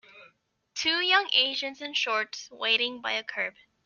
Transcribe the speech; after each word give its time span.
Two 0.73 0.99
young 1.05 1.29
Asians 1.31 1.79
in 1.79 1.93
shorts 1.93 2.49
waiting 2.49 3.01
by 3.03 3.11
a 3.11 3.23
curb. 3.23 3.53